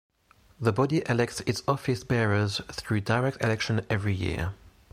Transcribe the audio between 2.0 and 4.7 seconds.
bearers through direct election every year.